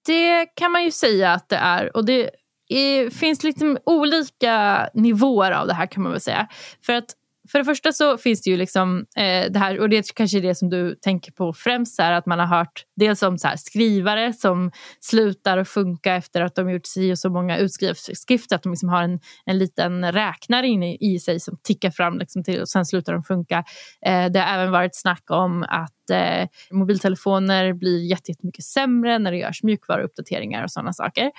[0.05, 1.97] det kan man ju säga att det är.
[1.97, 2.29] Och det
[2.67, 6.47] är, finns liksom olika nivåer av det här kan man väl säga.
[6.85, 7.05] För att
[7.51, 10.41] för det första så finns det ju liksom eh, det här, och det kanske är
[10.41, 13.47] det som du tänker på främst, så här, att man har hört dels om så
[13.47, 18.55] här, skrivare som slutar att funka efter att de gjort si och så många utskrifter,
[18.55, 22.43] att de liksom har en, en liten räknare inne i sig som tickar fram liksom
[22.43, 23.63] till, och sen slutar de funka.
[24.05, 29.31] Eh, det har även varit snack om att eh, mobiltelefoner blir jätte- jättemycket sämre när
[29.31, 31.31] det görs mjukvaruuppdateringar och sådana saker.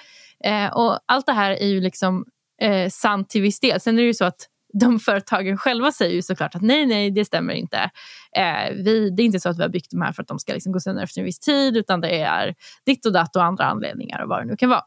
[0.45, 2.25] Eh, och allt det här är ju liksom
[2.61, 3.81] eh, sant till viss del.
[3.81, 4.49] Sen är det ju så att
[4.81, 7.91] de företagen själva säger ju såklart att nej, nej, det stämmer inte.
[8.37, 10.39] Eh, vi, det är inte så att vi har byggt de här för att de
[10.39, 12.55] ska liksom gå sönder efter en viss tid, utan det är
[12.87, 14.83] ditt och datt och andra anledningar och vad det nu kan vara.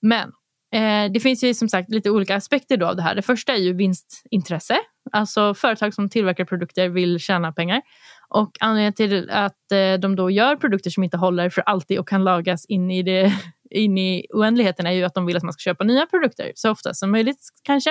[0.00, 0.32] Men
[0.74, 3.14] eh, det finns ju som sagt lite olika aspekter då av det här.
[3.14, 4.76] Det första är ju vinstintresse.
[5.12, 7.82] Alltså företag som tillverkar produkter vill tjäna pengar.
[8.28, 12.08] Och anledningen till att eh, de då gör produkter som inte håller för alltid och
[12.08, 13.32] kan lagas in i, det,
[13.70, 16.70] in i oändligheten är ju att de vill att man ska köpa nya produkter så
[16.70, 17.90] ofta som möjligt kanske.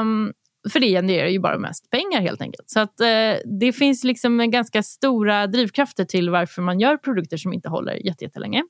[0.00, 0.32] Um,
[0.72, 2.70] för det genererar ju bara mest pengar helt enkelt.
[2.70, 7.52] Så att, eh, det finns liksom ganska stora drivkrafter till varför man gör produkter som
[7.52, 8.64] inte håller jätte- jättelänge.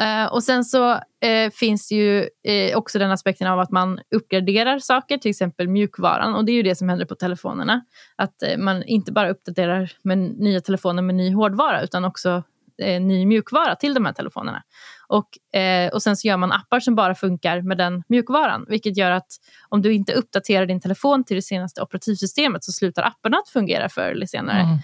[0.00, 4.78] Eh, och sen så eh, finns ju eh, också den aspekten av att man uppgraderar
[4.78, 6.34] saker, till exempel mjukvaran.
[6.34, 7.84] Och det är ju det som händer på telefonerna.
[8.16, 12.42] Att eh, man inte bara uppdaterar med nya telefoner med ny hårdvara utan också
[12.82, 14.62] eh, ny mjukvara till de här telefonerna.
[15.08, 18.66] Och, eh, och sen så gör man appar som bara funkar med den mjukvaran.
[18.68, 19.28] Vilket gör att
[19.68, 23.88] om du inte uppdaterar din telefon till det senaste operativsystemet så slutar apparna att fungera
[23.88, 24.60] förr eller senare.
[24.60, 24.78] Mm.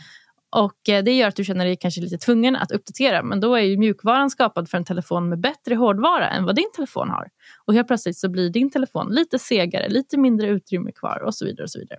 [0.52, 3.22] Och eh, Det gör att du känner dig kanske lite tvungen att uppdatera.
[3.22, 6.72] Men då är ju mjukvaran skapad för en telefon med bättre hårdvara än vad din
[6.76, 7.28] telefon har.
[7.64, 11.44] Och helt plötsligt så blir din telefon lite segare, lite mindre utrymme kvar och så
[11.44, 11.62] vidare.
[11.62, 11.98] och så vidare.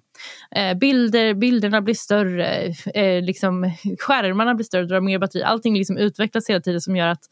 [0.55, 5.43] Eh, bilder, bilderna blir större, eh, liksom, skärmarna blir större, drar mer batteri.
[5.43, 7.23] Allting liksom utvecklas hela tiden som gör att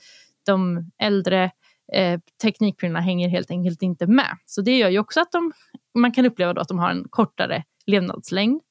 [0.45, 1.51] de äldre
[1.93, 4.37] eh, teknikprylarna hänger helt enkelt inte med.
[4.45, 5.51] Så det gör ju också att de,
[5.99, 8.61] man kan uppleva då att de har en kortare levnadslängd.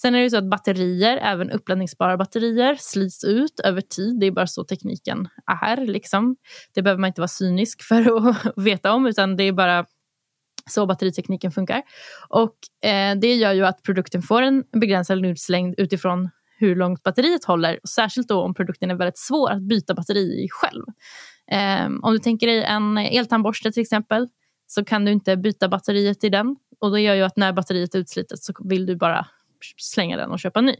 [0.00, 4.20] Sen är det ju så att batterier, även uppladdningsbara batterier, slits ut över tid.
[4.20, 5.28] Det är bara så tekniken
[5.62, 5.76] är.
[5.76, 6.36] Liksom.
[6.74, 9.86] Det behöver man inte vara cynisk för att veta om, utan det är bara
[10.70, 11.82] så batteritekniken funkar.
[12.28, 17.44] Och eh, Det gör ju att produkten får en begränsad livslängd utifrån hur långt batteriet
[17.44, 17.80] håller.
[17.88, 20.84] Särskilt då om produkten är väldigt svår att byta batteri i själv.
[21.50, 24.28] Eh, om du tänker dig en eltandborste till exempel
[24.66, 26.56] så kan du inte byta batteriet i den.
[26.80, 29.26] Och Det gör ju att när batteriet är utslitet så vill du bara
[29.76, 30.74] slänga den och köpa ny.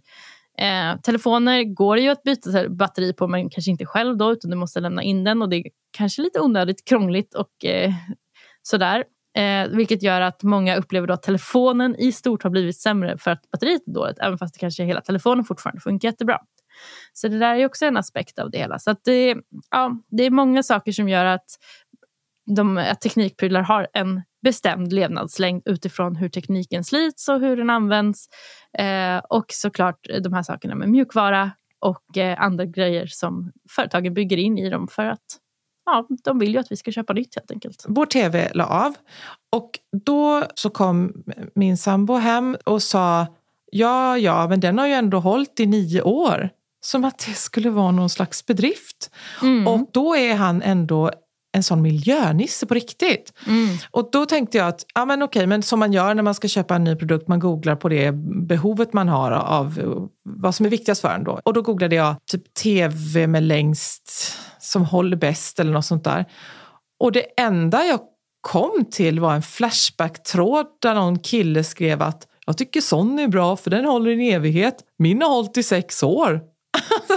[0.59, 4.57] Eh, telefoner går ju att byta batteri på men kanske inte själv då utan du
[4.57, 7.93] måste lämna in den och det är kanske lite onödigt krångligt och eh,
[8.63, 9.05] sådär.
[9.37, 13.31] Eh, vilket gör att många upplever då att telefonen i stort har blivit sämre för
[13.31, 16.39] att batteriet är dåligt även fast det kanske hela telefonen fortfarande funkar jättebra.
[17.13, 18.79] Så det där är också en aspekt av det hela.
[18.79, 19.37] Så att det,
[19.71, 21.47] ja, det är många saker som gör att,
[22.57, 28.29] de, att teknikprylar har en bestämd levnadslängd utifrån hur tekniken slits och hur den används.
[28.79, 34.37] Eh, och såklart de här sakerna med mjukvara och eh, andra grejer som företagen bygger
[34.37, 35.39] in i dem för att
[35.93, 37.85] ja, de vill ju att vi ska köpa nytt helt enkelt.
[37.89, 38.95] Vår tv la av
[39.53, 39.71] och
[40.05, 41.13] då så kom
[41.55, 43.27] min sambo hem och sa
[43.73, 46.51] ja, ja, men den har ju ändå hållit i nio år.
[46.83, 49.11] Som att det skulle vara någon slags bedrift.
[49.43, 49.69] Mm.
[49.69, 51.11] Och då är han ändå
[51.53, 53.33] en sån miljönisse på riktigt.
[53.47, 53.77] Mm.
[53.91, 56.49] Och då tänkte jag att, ja men okej, men som man gör när man ska
[56.49, 58.13] köpa en ny produkt, man googlar på det
[58.47, 59.81] behovet man har av
[60.23, 61.41] vad som är viktigast för en då.
[61.45, 64.33] Och då googlade jag typ tv med längst,
[64.71, 66.25] som håller bäst eller något sånt där.
[67.01, 68.01] Och det enda jag
[68.41, 73.57] kom till var en Flashback-tråd där någon kille skrev att jag tycker sån är bra
[73.57, 74.77] för den håller i en evighet.
[74.99, 76.41] Min har hållit i sex år.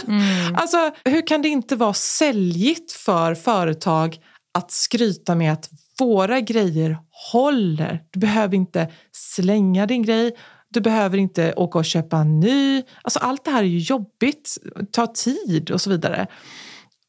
[0.07, 0.55] Mm.
[0.55, 4.17] Alltså, hur kan det inte vara säljigt för företag
[4.53, 6.97] att skryta med att våra grejer
[7.31, 8.03] håller?
[8.11, 10.35] Du behöver inte slänga din grej,
[10.69, 12.83] du behöver inte åka och köpa en ny.
[13.01, 14.57] Alltså, allt det här är ju jobbigt,
[14.91, 16.27] tar tid och så vidare.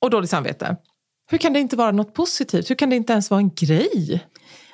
[0.00, 0.76] Och dåligt samvete.
[1.30, 2.70] Hur kan det inte vara något positivt?
[2.70, 4.26] Hur kan det inte ens vara en grej?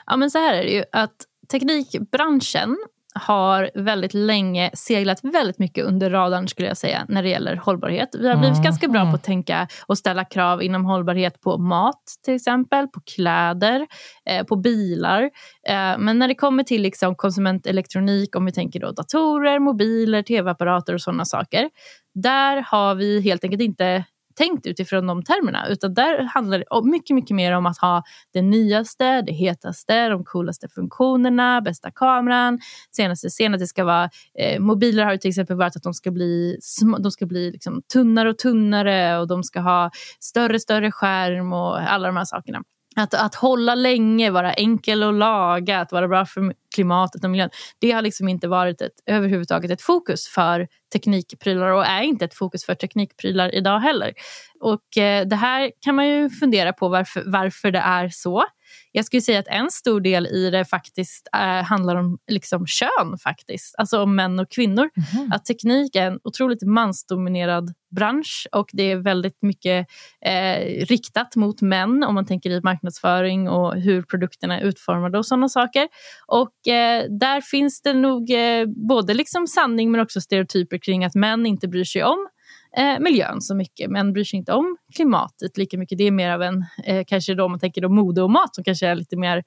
[0.06, 1.16] Ja, men så här är det ju att
[1.50, 2.76] teknikbranschen
[3.14, 8.08] har väldigt länge seglat väldigt mycket under radarn skulle jag säga när det gäller hållbarhet.
[8.18, 8.64] Vi har blivit mm.
[8.64, 13.00] ganska bra på att tänka och ställa krav inom hållbarhet på mat till exempel, på
[13.14, 13.86] kläder,
[14.30, 15.22] eh, på bilar.
[15.68, 20.94] Eh, men när det kommer till liksom konsumentelektronik, om vi tänker då datorer, mobiler, tv-apparater
[20.94, 21.70] och sådana saker.
[22.14, 24.04] Där har vi helt enkelt inte
[24.40, 25.68] tänkt utifrån de termerna.
[25.68, 30.24] Utan där handlar det mycket, mycket mer om att ha det nyaste, det hetaste, de
[30.24, 32.58] coolaste funktionerna, bästa kameran,
[32.96, 34.10] senaste senaste ska vara...
[34.38, 36.58] Eh, mobiler har ju till exempel varit att de ska bli,
[36.98, 41.80] de ska bli liksom tunnare och tunnare och de ska ha större större skärm och
[41.80, 42.62] alla de här sakerna.
[42.96, 47.50] Att, att hålla länge, vara enkel att laga, att vara bra för klimatet och miljön.
[47.78, 52.34] Det har liksom inte varit ett, överhuvudtaget ett fokus för teknikprylar och är inte ett
[52.34, 54.12] fokus för teknikprylar idag heller.
[54.60, 58.44] Och eh, det här kan man ju fundera på varför, varför det är så.
[58.92, 63.18] Jag skulle säga att en stor del i det faktiskt äh, handlar om liksom kön,
[63.18, 63.74] faktiskt.
[63.78, 64.90] alltså om män och kvinnor.
[65.14, 65.32] Mm.
[65.32, 69.86] Att teknik är en otroligt mansdominerad bransch och det är väldigt mycket
[70.24, 75.26] eh, riktat mot män om man tänker i marknadsföring och hur produkterna är utformade och
[75.26, 75.88] sådana saker.
[76.26, 81.14] Och eh, där finns det nog eh, både liksom sanning men också stereotyper kring att
[81.14, 82.28] män inte bryr sig om
[82.76, 83.90] eh, miljön så mycket.
[83.90, 85.98] men bryr sig inte om klimatet lika mycket.
[85.98, 88.54] Det är mer av en, eh, kanske då om man tänker då mode och mat
[88.54, 89.42] som kanske är lite mer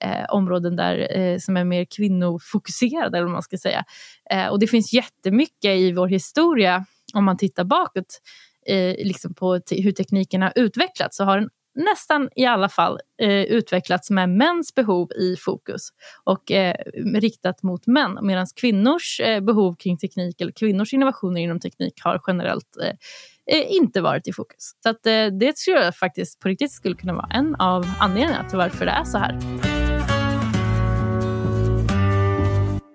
[0.00, 3.18] eh, områden där, eh, som är mer kvinnofokuserade.
[3.18, 3.84] Eller vad man ska säga.
[4.30, 6.84] Eh, och det finns jättemycket i vår historia
[7.14, 8.20] om man tittar bakåt
[8.66, 13.42] eh, liksom på hur tekniken har utvecklats så har den nästan i alla fall eh,
[13.42, 15.88] utvecklats med mäns behov i fokus
[16.24, 16.74] och eh,
[17.14, 22.20] riktat mot män medan kvinnors eh, behov kring teknik eller kvinnors innovationer inom teknik har
[22.26, 24.76] generellt eh, eh, inte varit i fokus.
[24.82, 28.48] Så att, eh, det tror jag faktiskt på riktigt skulle kunna vara en av anledningarna
[28.48, 29.73] till varför det är så här.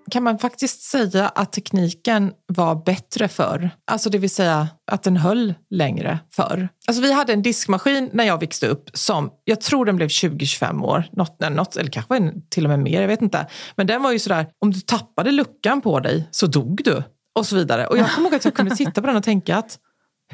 [0.09, 3.69] Kan man faktiskt säga att tekniken var bättre förr?
[3.91, 6.69] Alltså det vill säga att den höll längre förr.
[6.87, 10.83] Alltså vi hade en diskmaskin när jag växte upp som, jag tror den blev 20-25
[10.83, 13.47] år, något, något, eller kanske till och med mer, jag vet inte.
[13.75, 17.03] Men den var ju sådär, om du tappade luckan på dig så dog du
[17.39, 17.87] och så vidare.
[17.87, 19.77] Och jag kommer ihåg att jag kunde titta på den och tänka att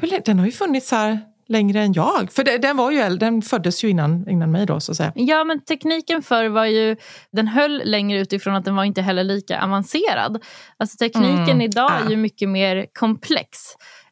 [0.00, 2.32] hur, den har ju funnits här längre än jag.
[2.32, 4.66] För det, den, var ju, den föddes ju innan, innan mig.
[4.66, 5.12] Då, så att säga.
[5.14, 6.96] Ja, men tekniken förr var ju...
[7.32, 10.44] Den höll längre utifrån att den var inte heller lika avancerad.
[10.76, 11.60] Alltså tekniken mm.
[11.60, 13.58] idag är ju mycket mer komplex.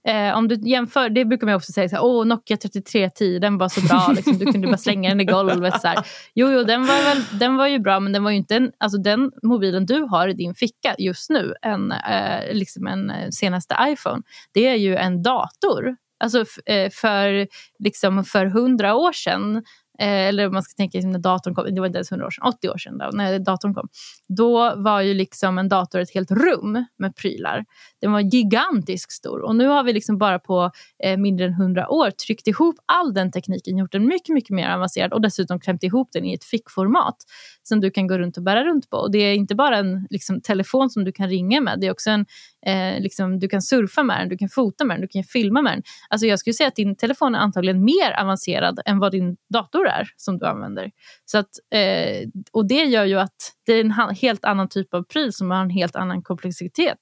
[0.09, 3.59] Eh, om du jämför, det brukar man också säga, så här, Åh, Nokia 3310, den
[3.59, 5.81] var så bra, liksom, du kunde bara slänga den i golvet.
[5.81, 5.99] Så här.
[6.35, 8.71] Jo, jo den, var väl, den var ju bra, men den var ju inte en,
[8.79, 13.29] alltså, den mobilen du har i din ficka just nu, en, eh, liksom en eh,
[13.31, 14.23] senaste iPhone,
[14.55, 15.97] det är ju en dator.
[16.25, 17.47] Alltså eh, för,
[17.79, 19.57] liksom för hundra år sedan
[19.99, 22.31] eh, eller man ska tänka liksom när datorn kom, det var inte ens 100 år
[22.31, 23.89] sedan, 80 år sedan då, när datorn kom.
[24.29, 27.65] Då var ju liksom en dator ett helt rum med prylar.
[28.01, 30.71] Den var gigantiskt stor och nu har vi liksom bara på
[31.05, 34.69] eh, mindre än 100 år tryckt ihop all den tekniken, gjort den mycket, mycket mer
[34.71, 37.17] avancerad och dessutom klämt ihop den i ett fickformat
[37.63, 38.97] som du kan gå runt och bära runt på.
[38.97, 41.91] Och det är inte bara en liksom, telefon som du kan ringa med, det är
[41.91, 42.27] också en,
[42.67, 45.63] eh, liksom, du kan surfa med den, du kan fota med den, du kan filma
[45.63, 45.83] med den.
[46.09, 49.89] Alltså jag skulle säga att din telefon är antagligen mer avancerad än vad din dator
[49.89, 50.91] är som du använder.
[51.25, 55.03] Så att, eh, och det gör ju att det är en helt annan typ av
[55.03, 56.99] pryl som har en helt annan komplexitet.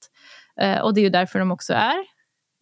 [0.61, 2.12] Eh, och det är ju därför de också är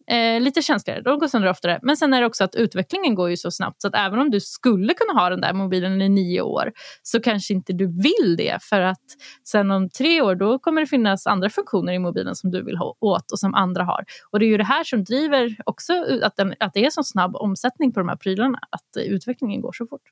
[0.06, 1.02] eh, lite känsligare.
[1.02, 1.78] De går sönder oftare.
[1.82, 4.30] Men sen är det också att utvecklingen går ju så snabbt så att även om
[4.30, 8.36] du skulle kunna ha den där mobilen i nio år så kanske inte du vill
[8.36, 9.04] det för att
[9.44, 12.76] sen om tre år då kommer det finnas andra funktioner i mobilen som du vill
[12.76, 14.04] ha åt och som andra har.
[14.30, 17.02] Och det är ju det här som driver också att, den, att det är så
[17.02, 20.02] snabb omsättning på de här prylarna, att utvecklingen går så fort.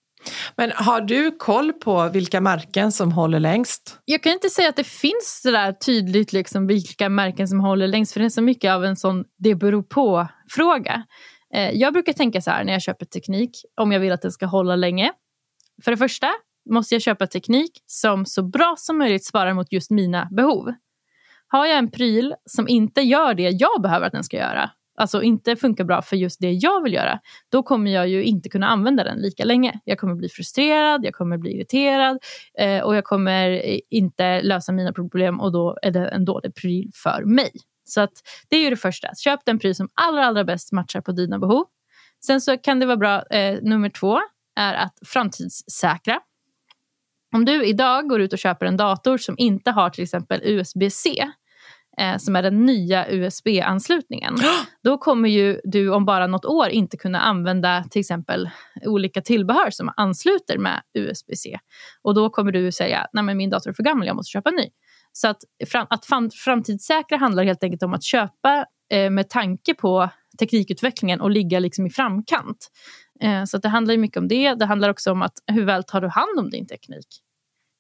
[0.57, 3.99] Men har du koll på vilka märken som håller längst?
[4.05, 7.89] Jag kan inte säga att det finns så där tydligt liksom vilka märken som håller
[7.89, 11.03] längst för det är så mycket av en sån det beror på-fråga.
[11.55, 14.33] Eh, jag brukar tänka så här när jag köper teknik, om jag vill att den
[14.33, 15.13] ska hålla länge.
[15.85, 16.29] För det första
[16.71, 20.73] måste jag köpa teknik som så bra som möjligt svarar mot just mina behov.
[21.49, 25.23] Har jag en pryl som inte gör det jag behöver att den ska göra, alltså
[25.23, 28.67] inte funkar bra för just det jag vill göra, då kommer jag ju inte kunna
[28.67, 29.81] använda den lika länge.
[29.85, 32.19] Jag kommer bli frustrerad, jag kommer bli irriterad
[32.59, 33.63] eh, och jag kommer
[33.95, 37.51] inte lösa mina problem och då är det en dålig pryl för mig.
[37.85, 38.13] Så att
[38.49, 39.15] det är ju det första.
[39.15, 41.65] Köp den pryl som allra, allra bäst matchar på dina behov.
[42.27, 44.21] Sen så kan det vara bra, eh, nummer två
[44.57, 46.21] är att framtidssäkra.
[47.35, 51.31] Om du idag går ut och köper en dator som inte har till exempel USB-C
[51.98, 54.35] eh, som är den nya USB-anslutningen.
[54.85, 58.50] Då kommer ju du om bara något år inte kunna använda till exempel
[58.85, 61.59] olika tillbehör som ansluter med USB-C.
[62.03, 64.50] Och då kommer du säga, nej men min dator är för gammal, jag måste köpa
[64.50, 64.68] en ny.
[65.12, 69.74] Så att, fram, att fram, framtidssäkra handlar helt enkelt om att köpa eh, med tanke
[69.74, 72.68] på teknikutvecklingen och ligga liksom i framkant.
[73.22, 74.55] Eh, så det handlar mycket om det.
[74.55, 77.07] Det handlar också om att hur väl tar du hand om din teknik?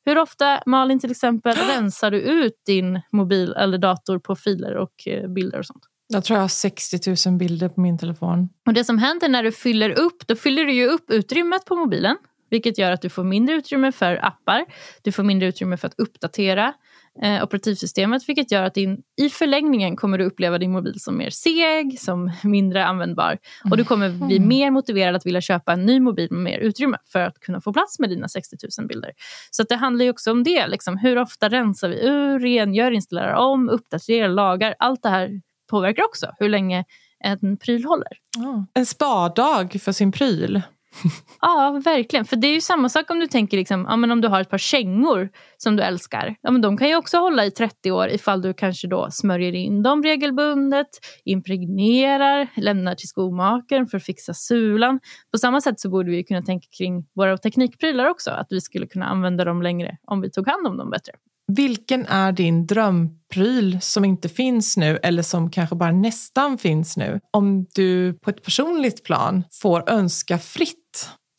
[0.04, 5.06] Hur ofta, Malin till exempel, rensar du ut din mobil eller dator på filer och
[5.06, 5.82] eh, bilder och sånt?
[6.12, 8.48] Jag tror jag har 60 000 bilder på min telefon.
[8.66, 11.76] Och Det som händer när du fyller upp, då fyller du ju upp utrymmet på
[11.76, 12.16] mobilen.
[12.50, 14.64] Vilket gör att du får mindre utrymme för appar.
[15.02, 16.74] Du får mindre utrymme för att uppdatera
[17.22, 18.28] eh, operativsystemet.
[18.28, 22.32] Vilket gör att din, i förlängningen kommer du uppleva din mobil som mer seg, som
[22.44, 23.38] mindre användbar.
[23.70, 24.48] Och du kommer bli mm.
[24.48, 27.72] mer motiverad att vilja köpa en ny mobil med mer utrymme för att kunna få
[27.72, 29.10] plats med dina 60 000 bilder.
[29.50, 30.66] Så det handlar ju också om det.
[30.66, 30.96] Liksom.
[30.96, 34.74] Hur ofta rensar vi ur, rengör, installerar om, uppdaterar, lagar.
[34.78, 36.84] Allt det här påverkar också hur länge
[37.24, 38.18] en pryl håller.
[38.38, 38.62] Oh.
[38.74, 40.62] En spardag för sin pryl.
[41.40, 42.24] ja, verkligen.
[42.24, 44.40] För det är ju samma sak om du tänker liksom, ja, men om du har
[44.40, 46.36] ett par kängor som du älskar.
[46.40, 49.54] Ja, men de kan ju också hålla i 30 år ifall du kanske då smörjer
[49.54, 50.88] in dem regelbundet,
[51.24, 55.00] impregnerar, lämnar till skomakaren för att fixa sulan.
[55.32, 58.86] På samma sätt så borde vi kunna tänka kring våra teknikprylar också, att vi skulle
[58.86, 61.12] kunna använda dem längre om vi tog hand om dem bättre.
[61.56, 67.20] Vilken är din drömpryl som inte finns nu eller som kanske bara nästan finns nu?
[67.30, 70.79] Om du på ett personligt plan får önska fritt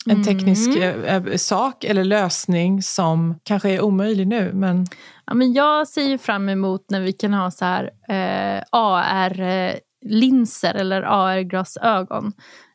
[0.06, 1.26] en teknisk mm.
[1.26, 4.52] Eh, sak eller lösning som kanske är omöjlig nu.
[4.54, 4.86] Men...
[5.26, 9.94] Ja, men jag ser fram emot när vi kan ha så här eh, AR-linser
[10.74, 12.32] eller AR-glasögon.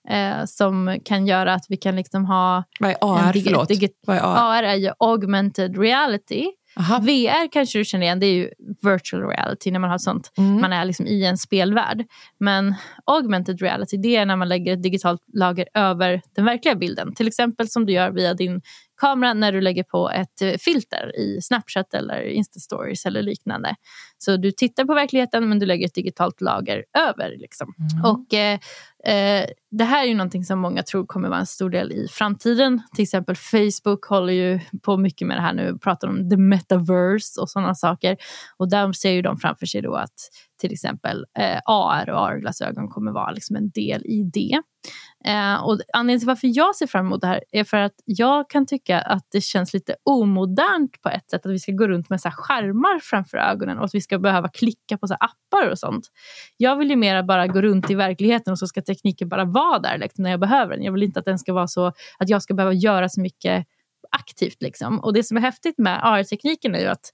[0.10, 2.64] Eh, som kan göra att vi kan liksom ha...
[2.80, 3.34] Vad är AR?
[3.44, 3.72] Förlåt.
[4.08, 4.60] Vad är AR?
[4.60, 6.46] AR är ju augmented reality.
[6.76, 7.00] Aha.
[7.00, 8.50] VR kanske du känner igen, det är ju
[8.82, 10.32] virtual reality när man har sånt.
[10.38, 10.62] Mm.
[10.62, 12.06] Man är liksom i en spelvärld.
[12.40, 12.76] Men
[13.06, 17.16] augmented reality det är när man lägger ett digitalt lager över den verkliga bilden.
[17.16, 18.62] Till exempel som du gör via din
[18.98, 23.76] kamera när du lägger på ett eh, filter i Snapchat eller Instastories eller liknande.
[24.18, 27.36] Så du tittar på verkligheten men du lägger ett digitalt lager över.
[27.38, 27.74] Liksom.
[27.80, 28.06] Mm.
[28.06, 28.60] Och eh,
[29.14, 32.08] eh, Det här är ju någonting som många tror kommer vara en stor del i
[32.12, 32.82] framtiden.
[32.96, 37.42] Till exempel Facebook håller ju på mycket med det här nu pratar om the metaverse
[37.42, 38.18] och sådana saker.
[38.58, 40.16] Och där ser ju de framför sig då att
[40.58, 44.62] till exempel eh, AR och AR-glasögon kommer vara liksom en del i det.
[45.26, 48.50] Eh, och anledningen till varför jag ser fram emot det här är för att jag
[48.50, 52.10] kan tycka att det känns lite omodernt på ett sätt att vi ska gå runt
[52.10, 55.80] med så skärmar framför ögonen och att vi ska behöva klicka på så appar och
[55.80, 56.08] sånt.
[56.58, 59.80] Jag vill ju mer bara gå runt i verkligheten och så ska tekniken bara vara
[59.80, 60.84] där liksom, när jag behöver den.
[60.84, 61.88] Jag vill inte att den ska vara så
[62.20, 63.66] att jag ska behöva göra så mycket
[64.12, 64.62] aktivt.
[64.62, 65.00] Liksom.
[65.00, 67.12] Och det som är häftigt med AR-tekniken är ju att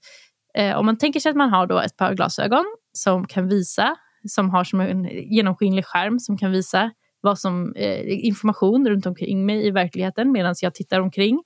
[0.54, 3.96] eh, om man tänker sig att man har då ett par glasögon som kan visa,
[4.28, 6.90] som har som en genomskinlig skärm som kan visa
[7.24, 11.42] vad som, eh, information runt omkring mig i verkligheten medan jag tittar omkring.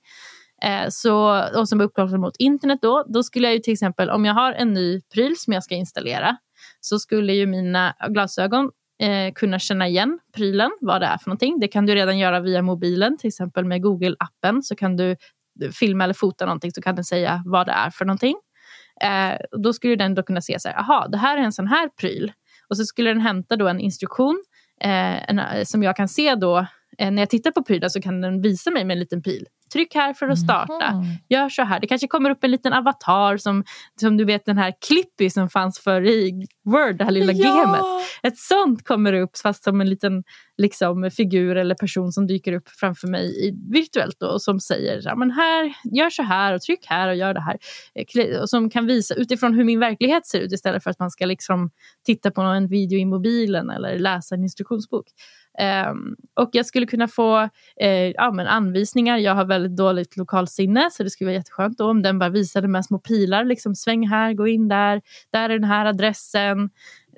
[0.63, 4.09] Eh, så, och som är uppkopplad mot internet då, då skulle jag ju till exempel
[4.09, 6.37] om jag har en ny pryl som jag ska installera
[6.79, 11.59] så skulle ju mina glasögon eh, kunna känna igen prylen, vad det är för någonting.
[11.59, 15.15] Det kan du redan göra via mobilen, till exempel med Google-appen så kan du
[15.79, 18.35] filma eller fota någonting så kan den säga vad det är för någonting.
[19.01, 21.67] Eh, då skulle den då kunna se så här, aha, det här är en sån
[21.67, 22.31] här pryl.
[22.69, 24.43] Och så skulle den hämta då en instruktion
[24.81, 26.57] eh, en, eh, som jag kan se då
[26.97, 29.45] eh, när jag tittar på prylen så kan den visa mig med en liten pil.
[29.73, 30.85] Tryck här för att starta.
[30.85, 31.05] Mm.
[31.29, 31.79] Gör så här.
[31.79, 33.63] Det kanske kommer upp en liten avatar som,
[34.01, 37.55] som du vet den här Clippy som fanns för i Word, det här lilla ja.
[37.55, 37.81] gamet.
[38.23, 40.23] Ett sånt kommer upp fast som en liten
[40.59, 45.01] liksom, figur eller person som dyker upp framför mig i, virtuellt då, och som säger
[45.03, 47.57] ja, men här, gör så här och tryck här och gör det här.
[47.95, 51.11] Eh, och som kan visa utifrån hur min verklighet ser ut istället för att man
[51.11, 51.69] ska liksom
[52.05, 55.05] titta på en video i mobilen eller läsa en instruktionsbok.
[55.89, 57.49] Um, och jag skulle kunna få
[57.81, 59.17] eh, ja, men anvisningar.
[59.17, 62.67] Jag har väldigt dåligt lokalsinne så det skulle vara jätteskönt då, om den bara visade
[62.67, 63.45] med små pilar.
[63.45, 65.01] Liksom, sväng här, gå in där.
[65.31, 66.69] Där är den här adressen.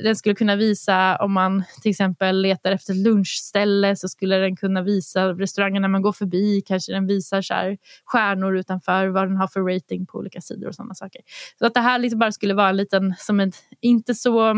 [0.04, 4.82] Den skulle kunna visa om man till exempel letar efter lunchställe så skulle den kunna
[4.82, 6.62] visa restaurangen när man går förbi.
[6.66, 10.68] Kanske den visar så här, stjärnor utanför vad den har för rating på olika sidor
[10.68, 11.22] och sådana saker.
[11.60, 14.56] Så att det här liksom bara skulle vara en liten, som ett, inte så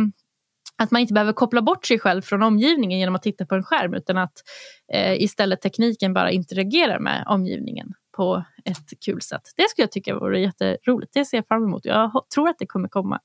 [0.78, 3.64] att man inte behöver koppla bort sig själv från omgivningen genom att titta på en
[3.64, 4.34] skärm utan att
[4.94, 9.42] eh, istället tekniken bara interagerar med omgivningen på ett kul sätt.
[9.58, 11.14] Det skulle jag tycka vore jätteroligt.
[11.14, 11.86] Det ser jag fram emot.
[11.86, 13.20] Jag tror att det kommer komma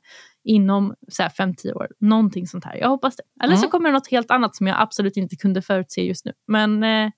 [0.44, 1.88] inom 5-10 år.
[2.01, 2.77] Någonting sånt här.
[2.77, 3.22] Jag hoppas det.
[3.44, 3.62] Eller mm.
[3.62, 6.33] så kommer det något helt annat som jag absolut inte kunde förutse just nu.
[6.46, 7.11] Men eh,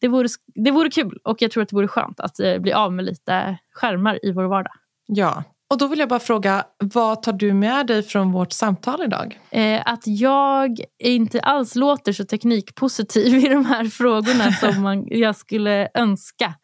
[0.00, 2.72] det, vore, det vore kul och jag tror att det vore skönt att eh, bli
[2.72, 4.74] av med lite skärmar i vår vardag.
[5.06, 9.02] Ja, och då vill jag bara fråga, vad tar du med dig från vårt samtal
[9.02, 9.40] idag?
[9.50, 15.36] Eh, att jag inte alls låter så teknikpositiv i de här frågorna som man, jag
[15.36, 16.54] skulle önska.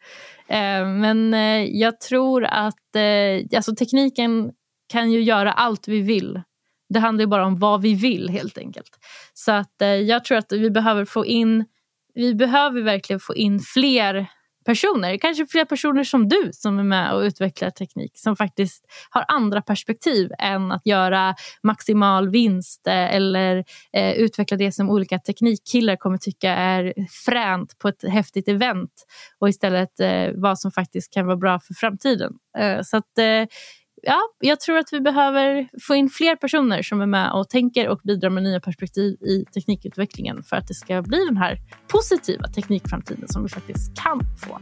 [0.51, 4.51] Eh, men eh, jag tror att eh, alltså tekniken
[4.91, 6.41] kan ju göra allt vi vill.
[6.89, 8.99] Det handlar ju bara om vad vi vill helt enkelt.
[9.33, 9.75] Så att
[10.07, 11.65] jag tror att vi behöver få in,
[12.13, 14.27] vi behöver verkligen få in fler
[14.65, 19.25] personer, kanske fler personer som du som är med och utvecklar teknik som faktiskt har
[19.27, 25.95] andra perspektiv än att göra maximal vinst eh, eller eh, utveckla det som olika teknikkillar
[25.95, 26.93] kommer tycka är
[27.25, 28.91] fränt på ett häftigt event
[29.39, 32.33] och istället eh, vad som faktiskt kan vara bra för framtiden.
[32.57, 33.45] Eh, så att eh,
[34.01, 37.89] ja, jag tror att vi behöver få in fler personer som är med och tänker
[37.89, 42.47] och bidrar med nya perspektiv i teknikutvecklingen för att det ska bli den här positiva
[42.47, 44.59] teknikframtiden som vi faktiskt kan få.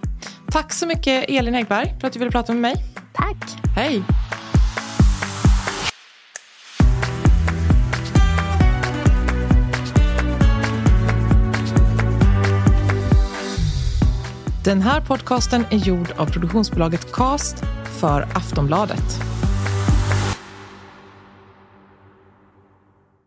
[0.51, 2.75] Tack så mycket Elin Häggberg för att du ville prata med mig.
[3.13, 3.75] Tack!
[3.75, 4.03] Hej!
[14.65, 17.63] Den här podcasten är gjord av produktionsbolaget Cast
[17.99, 19.19] för Aftonbladet.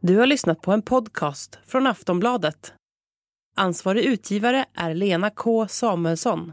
[0.01, 2.75] Du har lyssnat på en podcast från Aftonbladet.
[3.57, 6.53] Ansvarig utgivare är Lena K Samuelsson.